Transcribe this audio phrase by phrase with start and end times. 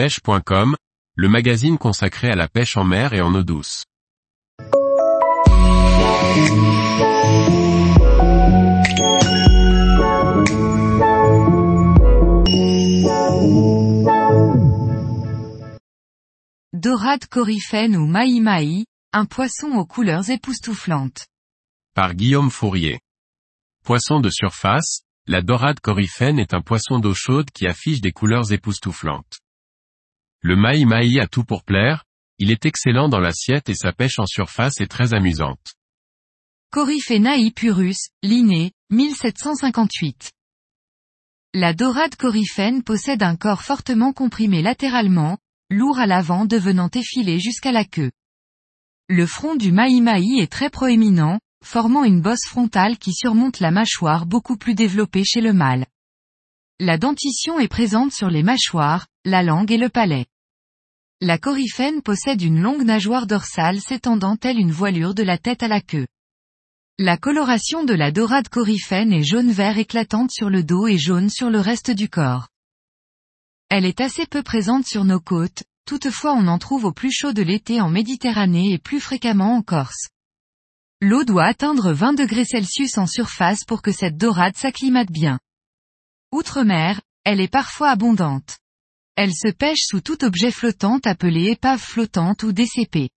[0.00, 0.76] pêche.com,
[1.14, 3.84] le magazine consacré à la pêche en mer et en eau douce.
[16.72, 21.26] Dorade coryphène ou maï-maï, un poisson aux couleurs époustouflantes.
[21.94, 23.00] Par Guillaume Fourier.
[23.84, 28.50] Poisson de surface, la dorade coryphène est un poisson d'eau chaude qui affiche des couleurs
[28.50, 29.40] époustouflantes.
[30.42, 32.04] Le maï-maï a tout pour plaire,
[32.38, 35.74] il est excellent dans l'assiette et sa pêche en surface est très amusante.
[36.72, 40.32] Coryphenae purus, Linné, 1758.
[41.52, 45.36] La dorade coryphène possède un corps fortement comprimé latéralement,
[45.68, 48.10] lourd à l'avant devenant effilé jusqu'à la queue.
[49.08, 54.24] Le front du maï-maï est très proéminent, formant une bosse frontale qui surmonte la mâchoire
[54.24, 55.84] beaucoup plus développée chez le mâle.
[56.78, 60.26] La dentition est présente sur les mâchoires, la langue et le palais.
[61.22, 65.68] La coryphène possède une longue nageoire dorsale s'étendant telle une voilure de la tête à
[65.68, 66.06] la queue.
[66.98, 71.50] La coloration de la dorade coryphène est jaune-vert éclatante sur le dos et jaune sur
[71.50, 72.48] le reste du corps.
[73.68, 77.34] Elle est assez peu présente sur nos côtes, toutefois on en trouve au plus chaud
[77.34, 80.08] de l'été en Méditerranée et plus fréquemment en Corse.
[81.02, 85.38] L'eau doit atteindre 20 degrés Celsius en surface pour que cette dorade s'acclimate bien.
[86.32, 88.56] Outre-mer, elle est parfois abondante.
[89.22, 93.10] Elle se pêche sous tout objet flottant appelé épave flottante ou DCP.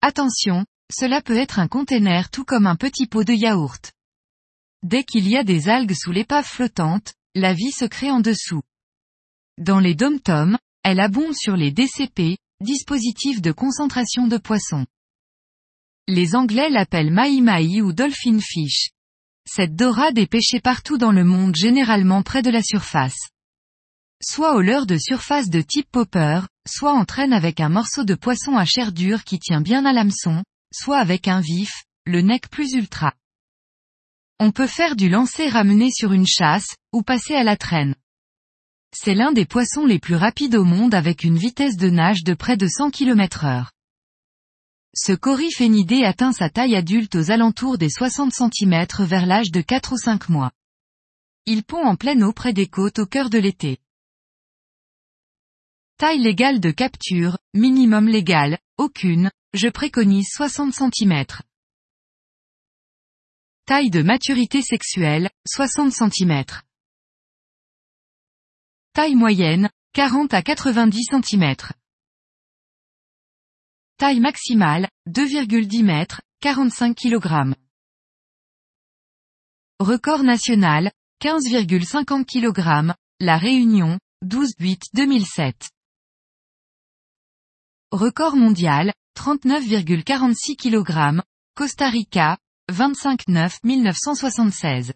[0.00, 3.92] Attention, cela peut être un container tout comme un petit pot de yaourt.
[4.82, 8.62] Dès qu'il y a des algues sous l'épave flottante, la vie se crée en dessous.
[9.58, 14.86] Dans les dom-toms, elle abonde sur les DCP, dispositifs de concentration de poissons.
[16.08, 18.90] Les Anglais l'appellent maï-maï ou dolphin fish.
[19.48, 23.30] Cette dorade est pêchée partout dans le monde généralement près de la surface.
[24.24, 28.14] Soit au leurre de surface de type popper, soit en traîne avec un morceau de
[28.14, 32.48] poisson à chair dure qui tient bien à l'hameçon, soit avec un vif, le nec
[32.48, 33.14] plus ultra.
[34.38, 37.96] On peut faire du lancer ramené sur une chasse, ou passer à la traîne.
[38.94, 42.34] C'est l'un des poissons les plus rapides au monde avec une vitesse de nage de
[42.34, 43.72] près de 100 km heure.
[44.94, 49.92] Ce coryphénidé atteint sa taille adulte aux alentours des 60 cm vers l'âge de 4
[49.94, 50.52] ou 5 mois.
[51.46, 53.78] Il pond en pleine eau près des côtes au cœur de l'été.
[56.02, 61.24] Taille légale de capture, minimum légal, aucune, je préconise 60 cm.
[63.66, 66.42] Taille de maturité sexuelle, 60 cm.
[68.94, 71.54] Taille moyenne, 40 à 90 cm.
[73.96, 76.06] Taille maximale, 2,10 m,
[76.40, 77.54] 45 kg.
[79.78, 80.90] Record national,
[81.22, 85.70] 15,50 kg, La Réunion, 12-8-2007.
[87.92, 91.20] Record mondial, 39,46 kg,
[91.54, 92.38] Costa Rica,
[92.72, 94.94] 25-9-1976.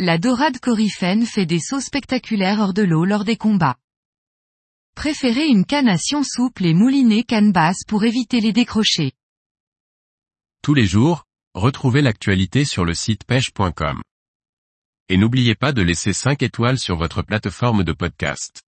[0.00, 3.76] La dorade coryphène fait des sauts spectaculaires hors de l'eau lors des combats.
[4.96, 9.12] Préférez une canne à sion souple et moulinée canne basse pour éviter les décrochés.
[10.64, 14.02] Tous les jours, retrouvez l'actualité sur le site pêche.com.
[15.08, 18.64] Et n'oubliez pas de laisser 5 étoiles sur votre plateforme de podcast.